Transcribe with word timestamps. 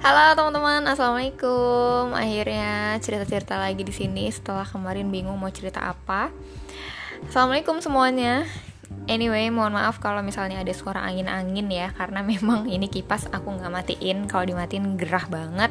Halo 0.00 0.32
teman-teman, 0.32 0.80
assalamualaikum. 0.88 2.16
Akhirnya 2.16 2.96
cerita-cerita 3.04 3.60
lagi 3.60 3.84
di 3.84 3.92
sini 3.92 4.32
setelah 4.32 4.64
kemarin 4.64 5.12
bingung 5.12 5.36
mau 5.36 5.52
cerita 5.52 5.92
apa. 5.92 6.32
Assalamualaikum 7.28 7.84
semuanya. 7.84 8.48
Anyway, 9.04 9.52
mohon 9.52 9.76
maaf 9.76 10.00
kalau 10.00 10.24
misalnya 10.24 10.64
ada 10.64 10.72
suara 10.72 11.04
angin-angin 11.04 11.68
ya, 11.68 11.92
karena 11.92 12.24
memang 12.32 12.64
ini 12.72 12.88
kipas 12.88 13.28
aku 13.28 13.60
nggak 13.60 13.68
matiin. 13.68 14.24
Kalau 14.24 14.48
dimatiin 14.48 14.96
gerah 14.96 15.28
banget. 15.28 15.68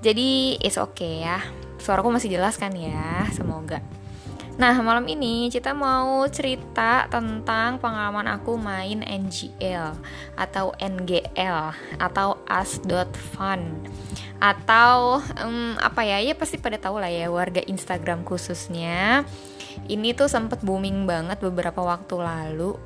Jadi 0.00 0.56
it's 0.64 0.80
okay 0.80 1.28
ya. 1.28 1.44
Suaraku 1.76 2.08
masih 2.08 2.32
jelas 2.32 2.56
kan 2.56 2.72
ya? 2.72 3.28
Semoga. 3.36 3.84
Nah, 4.56 4.72
malam 4.80 5.04
ini 5.04 5.52
kita 5.52 5.76
mau 5.76 6.24
cerita 6.32 7.04
tentang 7.12 7.76
pengalaman 7.76 8.24
aku 8.24 8.56
main 8.56 9.04
NGL 9.04 9.92
atau 10.32 10.72
NGL 10.80 11.76
atau 12.00 12.40
as.fun 12.48 13.60
atau 14.40 15.20
um, 15.44 15.76
apa 15.76 16.08
ya? 16.08 16.24
Ya 16.24 16.32
pasti 16.32 16.56
pada 16.56 16.80
tahu 16.80 16.96
lah 16.96 17.12
ya 17.12 17.28
warga 17.28 17.60
Instagram 17.68 18.24
khususnya. 18.24 19.28
Ini 19.92 20.16
tuh 20.16 20.32
sempet 20.32 20.64
booming 20.64 21.04
banget 21.04 21.36
beberapa 21.44 21.84
waktu 21.84 22.16
lalu. 22.16 22.80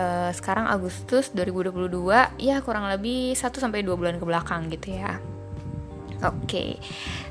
Uh, 0.00 0.32
sekarang 0.32 0.72
Agustus 0.72 1.28
2022 1.36 2.40
ya 2.40 2.64
kurang 2.64 2.88
lebih 2.88 3.36
1 3.36 3.44
sampai 3.60 3.84
2 3.84 3.92
bulan 3.92 4.16
ke 4.16 4.24
belakang 4.24 4.72
gitu 4.72 4.96
ya. 4.96 5.20
Oke, 6.18 6.34
okay. 6.42 6.70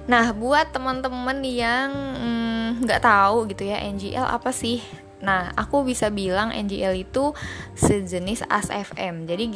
nah 0.07 0.31
buat 0.31 0.71
teman-teman 0.71 1.43
yang 1.43 1.91
mm, 1.91 2.87
nggak 2.87 3.01
mm, 3.03 3.07
tahu 3.07 3.37
gitu 3.51 3.67
ya 3.67 3.83
NGL 3.83 4.23
apa 4.23 4.55
sih? 4.55 4.79
Nah, 5.17 5.49
aku 5.57 5.81
bisa 5.81 6.13
bilang 6.13 6.53
NGL 6.53 6.93
itu 6.93 7.33
sejenis 7.73 8.45
ASFM. 8.47 9.25
Jadi 9.25 9.49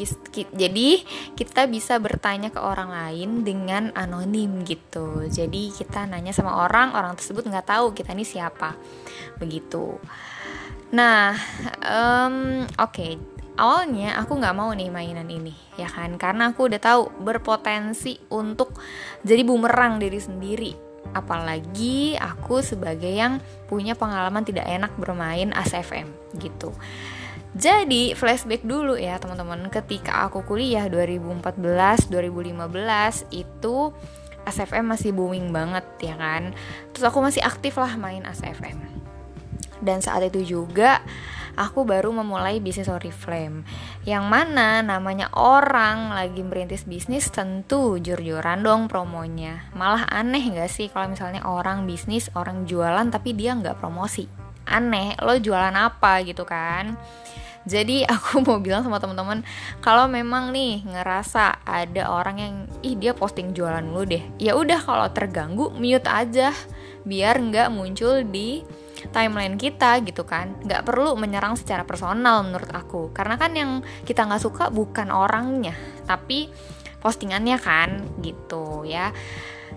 jadi 0.58 0.90
kita 1.38 1.70
bisa 1.70 2.02
bertanya 2.02 2.50
ke 2.50 2.58
orang 2.58 2.90
lain 2.90 3.46
dengan 3.46 3.94
anonim 3.94 4.66
gitu. 4.66 5.30
Jadi 5.30 5.70
kita 5.70 6.10
nanya 6.10 6.34
sama 6.34 6.66
orang, 6.66 6.98
orang 6.98 7.14
tersebut 7.14 7.46
nggak 7.46 7.72
tahu 7.72 7.94
kita 7.94 8.12
ini 8.18 8.26
siapa. 8.26 8.74
Begitu. 9.38 10.02
Nah, 10.92 11.38
um, 11.88 12.66
oke. 12.68 12.92
Okay 12.92 13.31
awalnya 13.60 14.16
aku 14.20 14.40
nggak 14.40 14.56
mau 14.56 14.72
nih 14.72 14.92
mainan 14.92 15.28
ini 15.28 15.56
ya 15.76 15.88
kan? 15.88 16.16
Karena 16.16 16.52
aku 16.52 16.68
udah 16.72 16.82
tahu 16.82 17.02
berpotensi 17.24 18.20
untuk 18.32 18.76
jadi 19.24 19.44
bumerang 19.44 20.00
diri 20.00 20.20
sendiri. 20.20 20.72
Apalagi 21.12 22.16
aku 22.16 22.64
sebagai 22.64 23.12
yang 23.12 23.42
punya 23.68 23.98
pengalaman 23.98 24.46
tidak 24.48 24.68
enak 24.70 24.92
bermain 24.96 25.52
ASFM 25.52 26.08
gitu. 26.40 26.72
Jadi 27.52 28.16
flashback 28.16 28.64
dulu 28.64 28.96
ya 28.96 29.20
teman-teman. 29.20 29.68
Ketika 29.68 30.28
aku 30.28 30.48
kuliah 30.48 30.88
2014 30.88 32.08
2015 32.08 32.08
itu 33.36 33.76
ASFM 34.48 34.86
masih 34.88 35.12
booming 35.12 35.52
banget 35.52 35.84
ya 36.00 36.16
kan? 36.16 36.56
Terus 36.96 37.04
aku 37.12 37.20
masih 37.20 37.44
aktif 37.44 37.76
lah 37.76 38.00
main 38.00 38.24
ASFM 38.24 39.02
dan 39.82 40.00
saat 40.00 40.22
itu 40.24 40.46
juga 40.46 41.02
aku 41.56 41.84
baru 41.84 42.14
memulai 42.14 42.60
bisnis 42.64 42.92
Oriflame 42.92 43.64
yang 44.08 44.28
mana 44.28 44.82
namanya 44.84 45.30
orang 45.36 46.14
lagi 46.14 46.42
merintis 46.44 46.88
bisnis 46.88 47.30
tentu 47.30 47.98
jor-joran 48.00 48.64
dong 48.64 48.86
promonya. 48.92 49.68
Malah 49.76 50.08
aneh 50.10 50.54
gak 50.54 50.72
sih 50.72 50.88
kalau 50.88 51.12
misalnya 51.12 51.44
orang 51.46 51.84
bisnis 51.86 52.32
orang 52.38 52.64
jualan 52.70 53.08
tapi 53.10 53.34
dia 53.36 53.56
nggak 53.56 53.78
promosi? 53.80 54.26
Aneh 54.68 55.18
lo 55.20 55.36
jualan 55.38 55.74
apa 55.74 56.22
gitu 56.24 56.46
kan? 56.48 56.96
Jadi 57.66 58.02
aku 58.14 58.42
mau 58.42 58.58
bilang 58.58 58.82
sama 58.82 58.98
teman-teman 58.98 59.46
kalau 59.80 60.10
memang 60.10 60.50
nih 60.50 60.82
ngerasa 60.86 61.62
ada 61.66 62.10
orang 62.10 62.38
yang 62.38 62.54
ih 62.82 62.98
dia 62.98 63.14
posting 63.14 63.54
jualan 63.54 63.86
lu 63.86 64.06
deh. 64.06 64.24
Ya 64.42 64.58
udah 64.58 64.82
kalau 64.82 65.08
terganggu 65.14 65.70
mute 65.78 66.10
aja. 66.10 66.54
Biar 67.02 67.42
nggak 67.42 67.74
muncul 67.74 68.22
di 68.22 68.62
timeline 69.10 69.58
kita 69.58 69.98
gitu 70.06 70.22
kan. 70.22 70.54
Nggak 70.62 70.86
perlu 70.86 71.18
menyerang 71.18 71.58
secara 71.58 71.82
personal 71.82 72.46
menurut 72.46 72.70
aku. 72.70 73.10
Karena 73.10 73.42
kan 73.42 73.58
yang 73.58 73.82
kita 74.06 74.30
nggak 74.30 74.44
suka 74.44 74.70
bukan 74.70 75.10
orangnya 75.10 75.74
tapi 76.06 76.54
postingannya 77.02 77.58
kan 77.58 78.06
gitu 78.22 78.86
ya. 78.86 79.10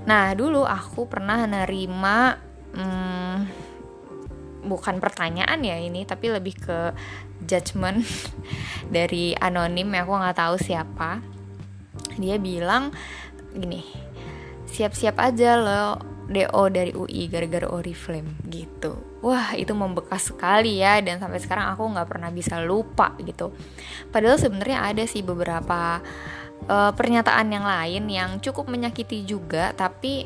Nah 0.05 0.37
dulu 0.37 0.69
aku 0.69 1.09
pernah 1.09 1.49
nerima 1.49 2.37
hmm, 2.77 3.37
bukan 4.69 5.01
pertanyaan 5.01 5.61
ya 5.65 5.81
ini 5.81 6.05
tapi 6.05 6.29
lebih 6.29 6.55
ke 6.61 6.79
judgement 7.45 8.05
dari 8.95 9.33
anonim 9.33 9.89
ya 9.89 10.05
aku 10.05 10.13
nggak 10.13 10.39
tahu 10.39 10.57
siapa. 10.61 11.25
Dia 12.21 12.37
bilang 12.37 12.93
gini 13.55 13.83
siap-siap 14.75 15.15
aja 15.23 15.55
lo 15.55 16.14
DO 16.25 16.63
dari 16.73 16.93
UI 16.97 17.29
gara-gara 17.29 17.69
Oriflame 17.69 18.41
gitu. 18.49 18.97
Wah 19.21 19.53
itu 19.57 19.73
membekas 19.77 20.33
sekali 20.33 20.81
ya 20.81 21.01
dan 21.05 21.21
sampai 21.21 21.41
sekarang 21.41 21.73
aku 21.77 21.85
nggak 21.85 22.09
pernah 22.09 22.31
bisa 22.33 22.61
lupa 22.65 23.13
gitu. 23.21 23.53
Padahal 24.09 24.41
sebenarnya 24.41 24.79
ada 24.95 25.05
sih 25.05 25.21
beberapa 25.21 26.01
uh, 26.69 26.93
pernyataan 26.97 27.49
yang 27.53 27.65
lain 27.65 28.03
yang 28.09 28.31
cukup 28.41 28.69
menyakiti 28.73 29.29
juga 29.29 29.77
tapi 29.77 30.25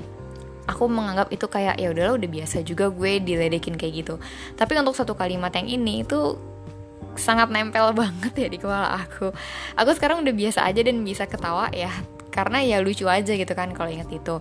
aku 0.69 0.85
menganggap 0.87 1.33
itu 1.33 1.49
kayak 1.49 1.81
ya 1.81 1.89
udahlah 1.91 2.21
udah 2.21 2.29
biasa 2.29 2.61
juga 2.63 2.93
gue 2.93 3.19
diledekin 3.19 3.75
kayak 3.75 4.07
gitu. 4.07 4.15
Tapi 4.55 4.79
untuk 4.79 4.95
satu 4.95 5.19
kalimat 5.19 5.51
yang 5.57 5.67
ini 5.67 6.07
itu 6.07 6.39
sangat 7.19 7.51
nempel 7.51 7.91
banget 8.01 8.33
ya 8.39 8.49
di 8.53 8.59
kepala 8.61 9.03
aku. 9.03 9.35
Aku 9.75 9.91
sekarang 9.99 10.23
udah 10.23 10.35
biasa 10.35 10.63
aja 10.63 10.81
dan 10.85 11.03
bisa 11.03 11.27
ketawa 11.27 11.73
ya 11.75 11.91
karena 12.39 12.63
ya 12.63 12.79
lucu 12.79 13.11
aja 13.11 13.35
gitu 13.35 13.51
kan 13.59 13.75
kalau 13.75 13.91
ingat 13.91 14.07
itu. 14.15 14.39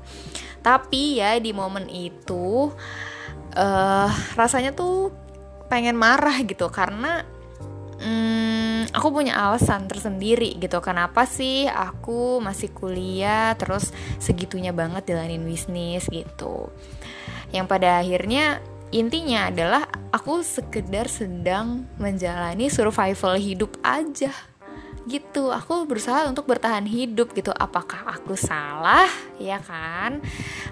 Tapi 0.61 1.17
ya 1.17 1.41
di 1.41 1.49
momen 1.49 1.89
itu 1.89 2.69
uh, 3.57 4.09
rasanya 4.37 4.77
tuh 4.77 5.09
pengen 5.65 5.97
marah 5.97 6.45
gitu 6.45 6.69
karena 6.69 7.25
hmm, 7.97 8.93
aku 8.93 9.07
punya 9.09 9.33
alasan 9.33 9.89
tersendiri 9.89 10.53
gitu. 10.61 10.77
Kenapa 10.85 11.25
sih 11.25 11.65
aku 11.65 12.37
masih 12.37 12.69
kuliah 12.69 13.57
terus 13.57 13.89
segitunya 14.21 14.69
banget 14.77 15.09
jalanin 15.09 15.41
bisnis 15.41 16.05
gitu? 16.13 16.69
Yang 17.49 17.65
pada 17.65 17.89
akhirnya 18.05 18.61
intinya 18.93 19.49
adalah 19.49 19.89
aku 20.13 20.45
sekedar 20.45 21.09
sedang 21.09 21.89
menjalani 21.97 22.69
survival 22.69 23.35
hidup 23.35 23.75
aja 23.83 24.31
gitu. 25.07 25.49
Aku 25.55 25.87
berusaha 25.87 26.27
untuk 26.27 26.45
bertahan 26.45 26.83
hidup 26.83 27.31
gitu. 27.31 27.55
Apakah 27.55 28.03
aku 28.11 28.35
salah? 28.35 29.07
Ya 29.39 29.57
kan? 29.63 30.19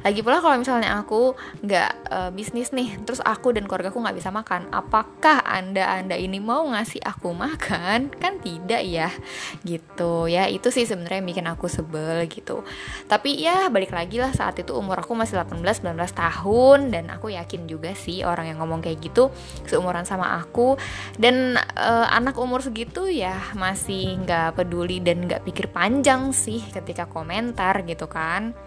Lagi 0.03 0.19
pula 0.19 0.43
kalau 0.43 0.59
misalnya 0.59 0.99
aku 0.99 1.33
nggak 1.63 1.91
uh, 2.11 2.29
bisnis 2.35 2.75
nih 2.75 2.99
terus 3.07 3.23
aku 3.23 3.55
dan 3.55 3.65
keluarga 3.65 3.89
aku 3.89 4.03
nggak 4.03 4.17
bisa 4.17 4.29
makan 4.29 4.67
apakah 4.73 5.39
anda 5.47 5.87
anda 5.87 6.19
ini 6.19 6.43
mau 6.43 6.67
ngasih 6.67 6.99
aku 7.01 7.31
makan? 7.31 8.11
Kan 8.21 8.43
tidak 8.43 8.83
ya. 8.83 9.09
Gitu. 9.63 10.27
Ya 10.27 10.51
itu 10.51 10.67
sih 10.69 10.83
sebenarnya 10.83 11.23
yang 11.23 11.29
bikin 11.31 11.47
aku 11.47 11.71
sebel 11.71 12.27
gitu. 12.27 12.67
Tapi 13.07 13.39
ya 13.39 13.71
balik 13.71 13.95
lagi 13.95 14.19
lah 14.19 14.35
saat 14.35 14.59
itu 14.59 14.75
umur 14.75 14.99
aku 14.99 15.15
masih 15.15 15.39
18-19 15.39 15.95
tahun. 16.11 16.79
Dan 16.91 17.07
aku 17.07 17.31
yakin 17.31 17.71
juga 17.71 17.95
sih 17.95 18.27
orang 18.27 18.51
yang 18.51 18.59
ngomong 18.59 18.83
kayak 18.83 18.99
gitu 18.99 19.31
seumuran 19.63 20.03
sama 20.03 20.35
aku. 20.43 20.75
Dan 21.15 21.55
uh, 21.55 22.07
anak 22.11 22.35
umur 22.35 22.59
segitu 22.59 23.07
ya 23.07 23.39
masih 23.55 24.24
nggak 24.25 24.57
peduli 24.57 24.99
dan 24.99 25.29
nggak 25.29 25.45
pikir 25.45 25.69
panjang 25.69 26.33
sih 26.33 26.65
ketika 26.73 27.05
komentar 27.05 27.85
gitu 27.85 28.09
kan. 28.09 28.57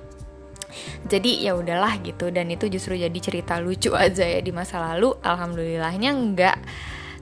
Jadi 1.09 1.43
ya 1.43 1.57
udahlah 1.57 1.99
gitu 2.05 2.29
dan 2.29 2.49
itu 2.53 2.69
justru 2.69 2.95
jadi 2.95 3.19
cerita 3.19 3.59
lucu 3.59 3.93
aja 3.97 4.25
ya 4.25 4.41
di 4.41 4.53
masa 4.55 4.79
lalu. 4.79 5.17
Alhamdulillahnya 5.21 6.11
nggak 6.13 6.57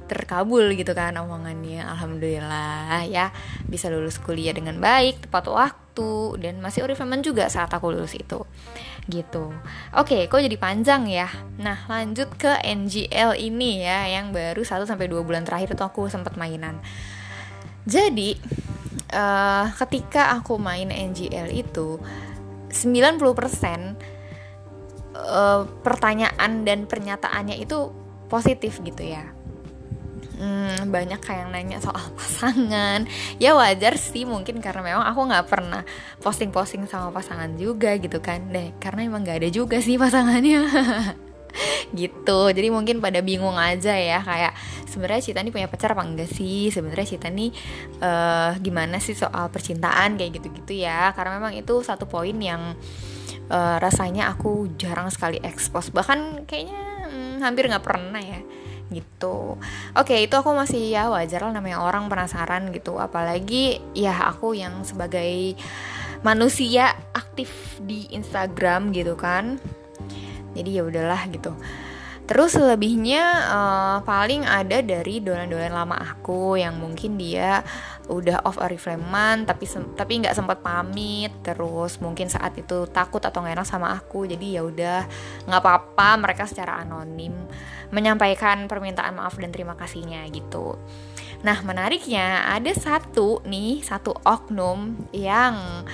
terkabul 0.06 0.74
gitu 0.74 0.94
kan 0.94 1.14
omongannya. 1.18 1.82
Alhamdulillah 1.86 3.06
ya 3.10 3.34
bisa 3.66 3.90
lulus 3.90 4.18
kuliah 4.22 4.54
dengan 4.54 4.78
baik 4.78 5.26
tepat 5.26 5.50
waktu 5.50 6.38
dan 6.42 6.62
masih 6.62 6.86
oriflame 6.86 7.22
juga 7.22 7.50
saat 7.50 7.70
aku 7.70 7.94
lulus 7.94 8.14
itu. 8.14 8.46
Gitu. 9.06 9.54
Oke 9.94 10.26
kok 10.26 10.42
jadi 10.42 10.58
panjang 10.58 11.06
ya? 11.06 11.30
Nah 11.62 11.86
lanjut 11.86 12.34
ke 12.34 12.58
NGL 12.62 13.38
ini 13.38 13.86
ya 13.86 14.10
yang 14.10 14.34
baru 14.34 14.62
1 14.62 14.86
sampai 14.86 15.06
dua 15.06 15.22
bulan 15.22 15.46
terakhir 15.46 15.78
itu 15.78 15.84
aku 15.86 16.10
sempat 16.10 16.34
mainan 16.34 16.82
jadi 17.86 18.34
uh, 19.14 19.70
ketika 19.86 20.34
aku 20.34 20.58
main 20.58 20.90
NGL 20.90 21.54
itu 21.54 22.02
90% 22.70 23.22
uh, 25.14 25.62
pertanyaan 25.86 26.66
dan 26.66 26.90
pernyataannya 26.90 27.62
itu 27.62 27.94
positif 28.26 28.82
gitu 28.82 29.06
ya. 29.06 29.22
Hmm, 30.36 30.92
banyak 30.92 31.16
kayak 31.24 31.48
yang 31.48 31.50
nanya 31.54 31.78
soal 31.80 32.12
pasangan. 32.18 33.08
Ya 33.40 33.56
wajar 33.56 33.96
sih 33.96 34.28
mungkin 34.28 34.60
karena 34.60 34.82
memang 34.84 35.06
aku 35.06 35.20
nggak 35.32 35.46
pernah 35.48 35.82
posting-posting 36.20 36.84
sama 36.90 37.08
pasangan 37.14 37.54
juga 37.56 37.96
gitu 37.96 38.20
kan. 38.20 38.50
Deh 38.52 38.74
karena 38.82 39.08
emang 39.08 39.24
nggak 39.24 39.46
ada 39.46 39.50
juga 39.54 39.80
sih 39.80 39.96
pasangannya 39.96 40.60
gitu. 41.92 42.40
Jadi 42.50 42.68
mungkin 42.68 42.98
pada 42.98 43.20
bingung 43.20 43.56
aja 43.56 43.94
ya 43.94 44.20
kayak 44.22 44.52
sebenarnya 44.88 45.22
Cita 45.22 45.40
nih 45.42 45.52
punya 45.52 45.68
pacar 45.68 45.92
apa 45.92 46.02
enggak 46.04 46.30
sih? 46.30 46.68
Sebenarnya 46.72 47.06
Cita 47.16 47.28
nih 47.28 47.50
uh, 48.00 48.56
gimana 48.60 48.98
sih 48.98 49.16
soal 49.16 49.48
percintaan? 49.52 50.16
Kayak 50.20 50.40
gitu-gitu 50.40 50.82
ya. 50.84 51.12
Karena 51.16 51.38
memang 51.40 51.54
itu 51.56 51.80
satu 51.84 52.04
poin 52.08 52.34
yang 52.36 52.74
uh, 53.50 53.76
rasanya 53.78 54.32
aku 54.32 54.70
jarang 54.80 55.12
sekali 55.12 55.38
ekspos 55.42 55.90
bahkan 55.94 56.44
kayaknya 56.48 56.80
hmm, 57.08 57.44
hampir 57.44 57.68
nggak 57.68 57.84
pernah 57.84 58.22
ya. 58.22 58.40
Gitu. 58.86 59.58
Oke 59.98 60.14
itu 60.22 60.34
aku 60.38 60.54
masih 60.54 60.94
ya 60.94 61.10
wajar 61.10 61.42
lah 61.42 61.52
namanya 61.58 61.82
orang 61.82 62.06
penasaran 62.06 62.70
gitu. 62.70 62.96
Apalagi 62.96 63.82
ya 63.98 64.14
aku 64.30 64.54
yang 64.54 64.86
sebagai 64.86 65.58
manusia 66.24 66.96
aktif 67.12 67.78
di 67.82 68.08
Instagram 68.10 68.90
gitu 68.90 69.14
kan 69.14 69.60
jadi 70.56 70.80
ya 70.80 70.82
udahlah 70.88 71.20
gitu 71.28 71.52
Terus 72.26 72.58
selebihnya 72.58 73.22
uh, 73.54 73.98
paling 74.02 74.42
ada 74.42 74.82
dari 74.82 75.22
dolan-dolan 75.22 75.70
lama 75.70 75.94
aku 75.94 76.58
yang 76.58 76.74
mungkin 76.74 77.14
dia 77.14 77.62
udah 78.10 78.42
off 78.42 78.58
Oriflame 78.58 79.46
tapi 79.46 79.66
tapi 79.94 80.12
nggak 80.22 80.34
sempat 80.34 80.58
pamit 80.58 81.30
terus 81.46 82.02
mungkin 82.02 82.26
saat 82.26 82.58
itu 82.58 82.86
takut 82.90 83.22
atau 83.22 83.42
nggak 83.42 83.62
enak 83.62 83.66
sama 83.66 83.94
aku 83.94 84.26
jadi 84.26 84.58
ya 84.58 84.62
udah 84.66 85.00
nggak 85.46 85.62
apa-apa 85.62 86.08
mereka 86.18 86.50
secara 86.50 86.82
anonim 86.82 87.34
menyampaikan 87.94 88.66
permintaan 88.66 89.14
maaf 89.14 89.38
dan 89.38 89.54
terima 89.54 89.78
kasihnya 89.78 90.26
gitu. 90.34 90.74
Nah 91.46 91.62
menariknya 91.62 92.50
ada 92.50 92.74
satu 92.74 93.38
nih 93.46 93.86
satu 93.86 94.18
oknum 94.26 94.98
yang 95.14 95.86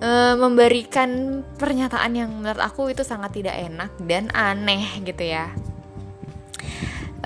uh, 0.00 0.34
memberikan 0.36 1.42
pernyataan 1.56 2.12
yang 2.16 2.30
menurut 2.32 2.60
aku 2.60 2.92
itu 2.92 3.04
sangat 3.06 3.36
tidak 3.36 3.56
enak 3.56 3.90
dan 4.04 4.28
aneh 4.34 5.00
gitu 5.04 5.24
ya. 5.24 5.52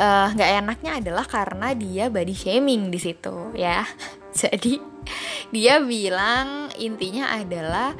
Eh, 0.00 0.26
nggak 0.32 0.50
uh, 0.50 0.58
enaknya 0.64 0.96
adalah 0.96 1.28
karena 1.28 1.76
dia 1.76 2.08
body 2.08 2.32
shaming 2.32 2.88
di 2.88 2.96
situ 2.96 3.52
ya. 3.52 3.84
Jadi 4.40 4.80
dia 5.52 5.76
bilang 5.84 6.72
intinya 6.80 7.36
adalah 7.36 7.92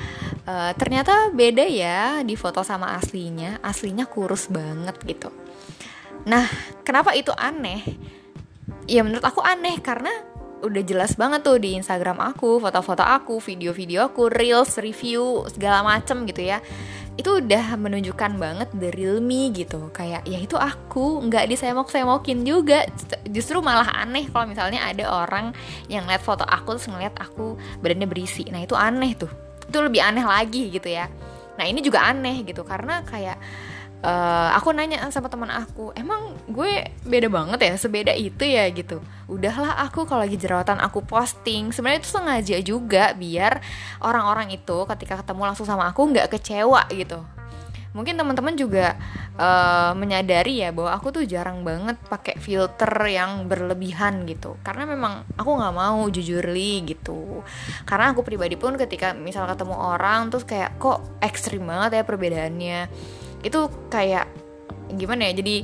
uh, 0.49 0.73
ternyata 0.81 1.29
beda 1.29 1.67
ya 1.69 2.25
di 2.25 2.41
foto 2.41 2.65
sama 2.65 2.97
aslinya. 2.97 3.61
Aslinya 3.61 4.09
kurus 4.09 4.49
banget 4.49 4.97
gitu. 5.05 5.29
Nah 6.25 6.49
kenapa 6.89 7.13
itu 7.13 7.37
aneh? 7.37 7.85
Ya 8.89 9.05
menurut 9.05 9.27
aku 9.27 9.45
aneh 9.45 9.77
karena 9.85 10.11
udah 10.61 10.83
jelas 10.85 11.17
banget 11.17 11.41
tuh 11.43 11.57
di 11.57 11.77
Instagram 11.77 12.21
aku, 12.21 12.61
foto-foto 12.61 13.01
aku, 13.01 13.41
video-video 13.41 14.13
aku, 14.13 14.29
reels, 14.29 14.77
review, 14.79 15.45
segala 15.49 15.81
macem 15.81 16.29
gitu 16.29 16.45
ya. 16.45 16.61
Itu 17.17 17.41
udah 17.41 17.77
menunjukkan 17.77 18.41
banget 18.41 18.69
the 18.77 18.89
real 18.97 19.21
me 19.21 19.53
gitu. 19.53 19.93
Kayak 19.93 20.25
ya 20.25 20.39
itu 20.41 20.57
aku, 20.57 21.21
nggak 21.27 21.49
disemok-semokin 21.53 22.45
juga. 22.45 22.85
Justru 23.29 23.61
malah 23.61 23.89
aneh 24.05 24.29
kalau 24.29 24.49
misalnya 24.49 24.85
ada 24.85 25.05
orang 25.09 25.53
yang 25.89 26.09
lihat 26.09 26.25
foto 26.25 26.45
aku 26.45 26.77
terus 26.77 26.89
ngeliat 26.89 27.17
aku 27.21 27.61
badannya 27.81 28.09
berisi. 28.09 28.49
Nah 28.49 28.65
itu 28.65 28.77
aneh 28.77 29.17
tuh. 29.17 29.33
Itu 29.69 29.85
lebih 29.85 30.01
aneh 30.01 30.25
lagi 30.25 30.73
gitu 30.73 30.89
ya. 30.89 31.09
Nah 31.61 31.65
ini 31.69 31.85
juga 31.85 32.09
aneh 32.09 32.41
gitu 32.45 32.65
karena 32.65 33.05
kayak 33.05 33.37
uh, 34.01 34.49
aku 34.57 34.73
nanya 34.73 35.05
sama 35.13 35.29
teman 35.29 35.53
aku 35.53 35.93
emang 35.97 36.37
gue 36.49 36.89
beda 37.05 37.29
banget 37.29 37.59
ya? 37.61 37.73
Sebeda 37.77 38.13
itu 38.17 38.45
ya? 38.45 38.69
Gitu. 38.73 39.01
Udahlah 39.29 39.81
aku 39.85 40.09
kalau 40.09 40.25
lagi 40.25 40.41
jerawatan 40.41 40.81
aku 40.81 41.05
posting. 41.05 41.71
Sebenarnya 41.73 42.01
itu 42.03 42.11
sengaja 42.11 42.57
juga 42.65 43.13
biar 43.15 43.61
orang-orang 44.01 44.53
itu 44.57 44.85
ketika 44.97 45.21
ketemu 45.21 45.53
langsung 45.53 45.69
sama 45.69 45.89
aku 45.89 46.09
nggak 46.11 46.33
kecewa 46.33 46.89
gitu. 46.93 47.21
Mungkin 47.91 48.15
teman-teman 48.15 48.55
juga 48.55 48.95
uh, 49.35 49.91
menyadari 49.99 50.63
ya 50.63 50.71
bahwa 50.71 50.95
aku 50.95 51.11
tuh 51.11 51.27
jarang 51.27 51.67
banget 51.67 51.99
pakai 52.07 52.39
filter 52.39 52.87
yang 53.11 53.51
berlebihan 53.51 54.23
gitu. 54.31 54.55
Karena 54.63 54.87
memang 54.87 55.27
aku 55.35 55.51
nggak 55.59 55.75
mau 55.75 56.07
jujur 56.07 56.47
li 56.55 56.87
gitu. 56.87 57.43
Karena 57.83 58.15
aku 58.15 58.23
pribadi 58.23 58.55
pun 58.55 58.79
ketika 58.79 59.11
misal 59.11 59.51
ketemu 59.51 59.75
orang 59.75 60.31
terus 60.31 60.47
kayak 60.47 60.79
kok 60.79 61.03
ekstrim 61.19 61.67
banget 61.67 61.99
ya 61.99 62.03
perbedaannya 62.07 62.81
itu 63.41 63.71
kayak 63.89 64.29
gimana 64.91 65.31
ya 65.31 65.33
jadi 65.39 65.57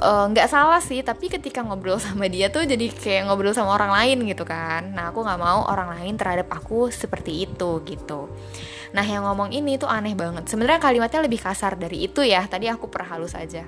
eh, 0.00 0.24
nggak 0.30 0.48
uh, 0.48 0.52
salah 0.52 0.80
sih 0.82 1.00
tapi 1.06 1.30
ketika 1.30 1.62
ngobrol 1.62 2.00
sama 2.02 2.26
dia 2.26 2.50
tuh 2.50 2.66
jadi 2.66 2.90
kayak 2.90 3.30
ngobrol 3.30 3.54
sama 3.54 3.76
orang 3.76 3.92
lain 3.94 4.26
gitu 4.26 4.42
kan. 4.42 4.92
Nah 4.92 5.14
aku 5.14 5.22
nggak 5.22 5.40
mau 5.40 5.66
orang 5.68 5.96
lain 5.98 6.14
terhadap 6.18 6.50
aku 6.50 6.90
seperti 6.90 7.46
itu 7.46 7.82
gitu. 7.86 8.30
Nah 8.90 9.06
yang 9.06 9.22
ngomong 9.26 9.54
ini 9.54 9.78
tuh 9.78 9.86
aneh 9.86 10.18
banget. 10.18 10.50
Sebenarnya 10.50 10.82
kalimatnya 10.82 11.20
lebih 11.22 11.38
kasar 11.38 11.78
dari 11.78 12.10
itu 12.10 12.26
ya. 12.26 12.42
Tadi 12.50 12.66
aku 12.66 12.90
perhalus 12.90 13.38
aja. 13.38 13.62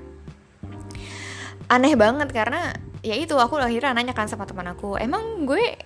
Aneh 1.70 1.94
banget 1.94 2.28
karena 2.35 2.75
ya 3.02 3.14
itu 3.19 3.35
aku 3.38 3.58
akhirnya 3.58 3.94
nanya 3.94 4.14
kan 4.14 4.26
sama 4.31 4.46
teman 4.46 4.67
aku 4.70 4.94
emang 4.99 5.46
gue 5.46 5.78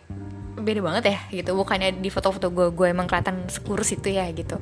beda 0.56 0.80
banget 0.80 1.04
ya? 1.12 1.18
Gitu. 1.42 1.50
Bukannya 1.52 2.00
di 2.00 2.08
foto-foto 2.08 2.48
gue 2.48 2.72
gue 2.72 2.86
emang 2.88 3.04
kelihatan 3.04 3.44
sekurus 3.52 3.92
itu 3.92 4.08
ya 4.08 4.24
gitu 4.32 4.56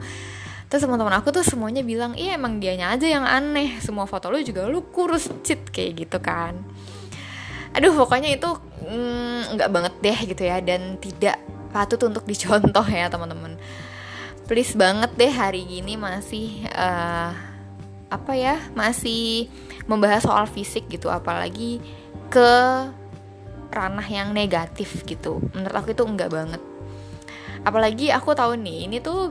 terus 0.75 0.91
teman-teman 0.91 1.23
aku 1.23 1.31
tuh 1.31 1.47
semuanya 1.47 1.87
bilang 1.87 2.19
iya 2.19 2.35
emang 2.35 2.59
dianya 2.59 2.91
aja 2.91 3.06
yang 3.06 3.23
aneh. 3.23 3.79
Semua 3.79 4.11
foto 4.11 4.26
lu 4.26 4.43
juga 4.43 4.67
lu 4.67 4.82
kurus 4.91 5.31
cit 5.47 5.71
kayak 5.71 6.03
gitu 6.03 6.19
kan. 6.19 6.59
Aduh 7.79 7.94
pokoknya 7.94 8.35
itu 8.35 8.50
mm, 8.82 9.55
nggak 9.55 9.71
mm, 9.71 9.75
banget 9.79 9.94
deh 10.03 10.19
gitu 10.35 10.43
ya 10.43 10.59
dan 10.59 10.99
tidak 10.99 11.38
patut 11.71 12.03
untuk 12.11 12.26
dicontoh 12.26 12.82
ya 12.91 13.06
teman-teman. 13.06 13.55
Please 14.50 14.75
banget 14.75 15.15
deh 15.15 15.31
hari 15.31 15.62
gini 15.62 15.94
masih 15.94 16.67
uh, 16.75 17.31
apa 18.11 18.32
ya 18.35 18.59
masih 18.75 19.47
membahas 19.87 20.26
soal 20.26 20.50
fisik 20.50 20.91
gitu 20.91 21.06
apalagi 21.06 21.79
ke 22.35 22.50
ranah 23.71 24.11
yang 24.11 24.35
negatif 24.35 25.06
gitu. 25.06 25.38
Menurut 25.55 25.87
aku 25.87 25.94
itu 25.94 26.03
enggak 26.03 26.35
banget. 26.35 26.59
Apalagi 27.62 28.11
aku 28.11 28.35
tahu 28.35 28.59
nih 28.59 28.91
ini 28.91 28.99
tuh 28.99 29.31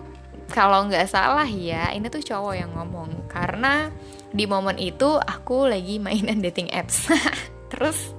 kalau 0.53 0.85
nggak 0.85 1.09
salah 1.09 1.49
ya 1.49 1.89
ini 1.89 2.05
tuh 2.13 2.21
cowok 2.21 2.53
yang 2.53 2.69
ngomong. 2.77 3.25
Karena 3.25 3.89
di 4.29 4.45
momen 4.45 4.77
itu 4.77 5.17
aku 5.17 5.65
lagi 5.65 5.97
mainan 5.97 6.45
dating 6.45 6.69
apps. 6.69 7.09
Terus 7.73 8.13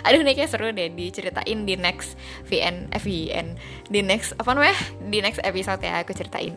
aduh 0.00 0.20
nih 0.20 0.38
kayak 0.38 0.52
seru 0.52 0.70
deh 0.70 0.92
diceritain 0.92 1.66
di 1.66 1.74
next 1.74 2.14
VN 2.46 2.92
eh 2.92 3.00
VN 3.00 3.58
di 3.92 4.00
next 4.00 4.32
apa 4.40 4.56
namanya? 4.56 4.76
Di 5.04 5.20
next 5.20 5.44
episode 5.44 5.84
ya 5.84 6.00
aku 6.00 6.16
ceritain. 6.16 6.56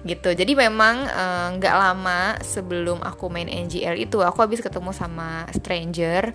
Gitu. 0.00 0.32
Jadi 0.32 0.56
memang 0.56 1.04
eh, 1.04 1.46
nggak 1.60 1.74
uh, 1.76 1.80
lama 1.84 2.40
sebelum 2.40 3.04
aku 3.04 3.28
main 3.28 3.52
NGL 3.52 4.00
itu 4.00 4.24
aku 4.24 4.40
habis 4.40 4.64
ketemu 4.64 4.96
sama 4.96 5.44
stranger 5.52 6.32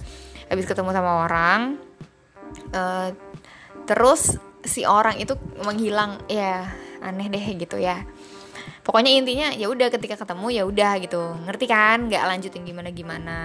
habis 0.49 0.65
ketemu 0.69 0.93
sama 0.93 1.25
orang 1.25 1.81
uh, 2.73 3.09
terus 3.89 4.37
si 4.65 4.85
orang 4.85 5.17
itu 5.21 5.37
menghilang 5.61 6.21
ya 6.29 6.69
aneh 7.05 7.29
deh 7.29 7.45
gitu 7.61 7.77
ya. 7.77 8.01
Pokoknya 8.81 9.13
intinya 9.13 9.53
ya 9.53 9.69
udah 9.69 9.89
ketika 9.93 10.17
ketemu 10.17 10.47
ya 10.49 10.63
udah 10.65 10.93
gitu. 11.01 11.21
Ngerti 11.45 11.65
kan? 11.69 12.09
Nggak 12.09 12.23
lanjutin 12.25 12.65
gimana 12.65 12.89
gimana 12.89 13.37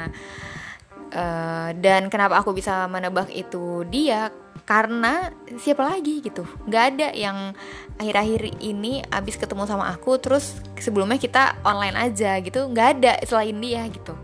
uh, 1.15 1.71
dan 1.77 2.07
kenapa 2.09 2.39
aku 2.41 2.55
bisa 2.55 2.87
menebak 2.87 3.29
itu 3.31 3.85
dia? 3.91 4.31
Karena 4.69 5.35
siapa 5.59 5.83
lagi 5.83 6.23
gitu? 6.23 6.47
Nggak 6.71 6.85
ada 6.95 7.09
yang 7.11 7.57
akhir-akhir 7.99 8.63
ini 8.63 9.03
abis 9.11 9.35
ketemu 9.35 9.67
sama 9.67 9.91
aku 9.91 10.15
terus 10.23 10.63
sebelumnya 10.79 11.19
kita 11.19 11.59
online 11.67 11.99
aja 11.99 12.39
gitu. 12.39 12.71
Nggak 12.71 12.89
ada 13.01 13.13
selain 13.27 13.59
dia 13.59 13.83
gitu. 13.91 14.15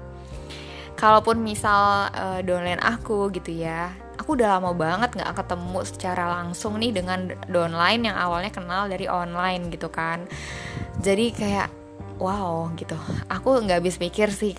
Kalaupun 0.97 1.43
misal 1.43 2.09
uh, 2.15 2.41
aku 2.81 3.29
gitu 3.35 3.53
ya 3.53 4.06
aku 4.17 4.37
udah 4.37 4.59
lama 4.59 4.73
banget 4.73 5.17
nggak 5.17 5.33
ketemu 5.37 5.81
secara 5.85 6.25
langsung 6.41 6.81
nih 6.81 6.93
dengan 6.93 7.33
downline 7.49 8.09
yang 8.09 8.17
awalnya 8.17 8.53
kenal 8.53 8.89
dari 8.89 9.07
online 9.07 9.69
gitu 9.73 9.89
kan. 9.93 10.25
Jadi 11.01 11.33
kayak 11.33 11.69
wow 12.21 12.73
gitu. 12.77 12.97
Aku 13.29 13.61
nggak 13.61 13.85
habis 13.85 14.01
pikir 14.01 14.33
sih 14.33 14.57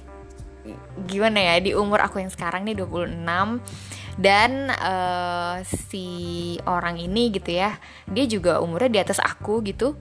gimana 1.07 1.39
ya 1.39 1.55
di 1.63 1.71
umur 1.71 2.03
aku 2.03 2.19
yang 2.19 2.31
sekarang 2.31 2.67
nih 2.67 2.75
26 2.75 3.23
dan 4.17 4.73
uh, 4.73 5.61
si 5.63 6.07
orang 6.65 6.97
ini 6.97 7.29
gitu 7.31 7.53
ya 7.53 7.77
dia 8.09 8.25
juga 8.25 8.59
umurnya 8.59 8.89
di 8.89 8.99
atas 8.99 9.21
aku 9.21 9.61
gitu 9.63 9.93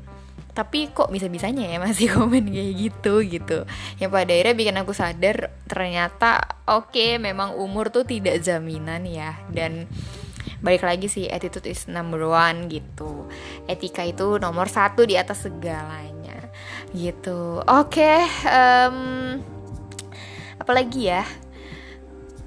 tapi 0.56 0.88
kok 0.88 1.12
bisa-bisanya 1.12 1.68
ya 1.68 1.76
masih 1.76 2.08
komen 2.16 2.48
kayak 2.48 2.72
gitu 2.80 3.20
gitu. 3.20 3.68
Yang 4.00 4.10
pada 4.10 4.32
akhirnya 4.32 4.56
bikin 4.56 4.76
aku 4.80 4.92
sadar 4.96 5.52
ternyata 5.68 6.56
oke 6.64 6.96
okay, 6.96 7.20
memang 7.20 7.52
umur 7.60 7.92
tuh 7.92 8.08
tidak 8.08 8.40
jaminan 8.40 9.04
ya. 9.04 9.36
Dan 9.52 9.84
balik 10.64 10.88
lagi 10.88 11.12
sih 11.12 11.28
attitude 11.28 11.68
is 11.68 11.84
number 11.92 12.24
one 12.24 12.72
gitu. 12.72 13.28
Etika 13.68 14.00
itu 14.08 14.40
nomor 14.40 14.72
satu 14.72 15.04
di 15.04 15.20
atas 15.20 15.44
segalanya. 15.44 16.48
Gitu. 16.96 17.60
Oke 17.60 18.00
okay, 18.00 18.24
um, 18.48 19.36
apalagi 20.56 21.12
ya? 21.12 21.22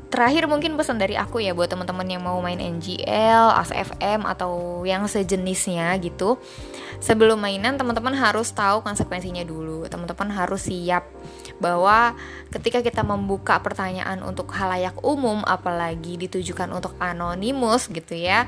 Terakhir 0.10 0.50
mungkin 0.50 0.74
pesan 0.74 0.98
dari 0.98 1.14
aku 1.14 1.38
ya 1.38 1.54
buat 1.54 1.70
teman-teman 1.70 2.10
yang 2.10 2.26
mau 2.26 2.42
main 2.42 2.58
NGL, 2.58 3.54
ASFM 3.62 4.26
atau 4.26 4.82
yang 4.82 5.06
sejenisnya 5.06 5.94
gitu. 6.02 6.42
Sebelum 7.00 7.40
mainan 7.40 7.80
teman-teman 7.80 8.12
harus 8.12 8.52
tahu 8.52 8.84
konsekuensinya 8.84 9.48
dulu. 9.48 9.88
Teman-teman 9.88 10.36
harus 10.36 10.68
siap 10.68 11.08
bahwa 11.64 12.16
ketika 12.52 12.84
kita 12.84 13.08
membuka 13.08 13.56
pertanyaan 13.64 14.20
untuk 14.20 14.52
halayak 14.52 15.00
umum 15.00 15.40
apalagi 15.48 16.20
ditujukan 16.20 16.68
untuk 16.76 17.00
anonimus 17.00 17.88
gitu 17.88 18.20
ya. 18.20 18.44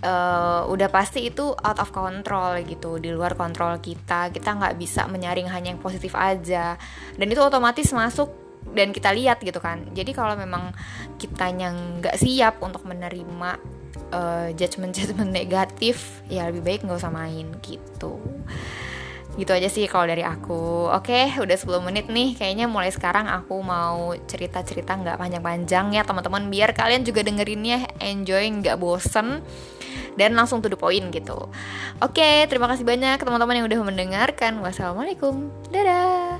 Uh, 0.00 0.64
udah 0.72 0.88
pasti 0.88 1.28
itu 1.28 1.52
out 1.60 1.76
of 1.76 1.92
control 1.92 2.56
gitu 2.64 2.96
di 2.96 3.12
luar 3.12 3.36
kontrol 3.36 3.76
kita 3.84 4.32
kita 4.32 4.56
nggak 4.56 4.80
bisa 4.80 5.04
menyaring 5.04 5.44
hanya 5.44 5.76
yang 5.76 5.82
positif 5.84 6.16
aja 6.16 6.80
dan 7.20 7.26
itu 7.28 7.36
otomatis 7.36 7.84
masuk 7.92 8.32
dan 8.72 8.96
kita 8.96 9.12
lihat 9.12 9.44
gitu 9.44 9.60
kan 9.60 9.84
jadi 9.92 10.08
kalau 10.16 10.40
memang 10.40 10.72
kitanya 11.20 11.76
nggak 12.00 12.16
siap 12.16 12.64
untuk 12.64 12.88
menerima 12.88 13.79
uh, 14.12 14.48
judgement 14.54 14.92
judgement 14.96 15.30
negatif 15.30 16.22
ya 16.26 16.46
lebih 16.50 16.62
baik 16.62 16.80
nggak 16.86 17.00
usah 17.00 17.12
main 17.12 17.50
gitu. 17.62 18.18
Gitu 19.38 19.50
aja 19.54 19.70
sih 19.70 19.86
kalau 19.86 20.10
dari 20.10 20.26
aku. 20.26 20.90
Oke 20.90 21.30
udah 21.38 21.56
10 21.56 21.86
menit 21.86 22.10
nih. 22.10 22.34
Kayaknya 22.34 22.66
mulai 22.66 22.90
sekarang 22.90 23.30
aku 23.30 23.62
mau 23.62 24.12
cerita-cerita 24.26 24.98
nggak 24.98 25.16
panjang-panjang 25.16 25.94
ya 25.94 26.02
teman-teman. 26.02 26.50
Biar 26.50 26.74
kalian 26.74 27.06
juga 27.06 27.22
dengerinnya 27.22 27.86
enjoy 28.02 28.50
nggak 28.60 28.76
bosen. 28.76 29.46
Dan 30.18 30.34
langsung 30.34 30.58
to 30.60 30.68
the 30.68 30.76
point 30.76 31.14
gitu. 31.14 31.48
Oke 32.02 32.44
terima 32.50 32.66
kasih 32.66 32.82
banyak 32.82 33.22
teman-teman 33.22 33.62
yang 33.62 33.66
udah 33.70 33.80
mendengarkan. 33.86 34.58
Wassalamualaikum. 34.58 35.48
Dadah 35.70 36.39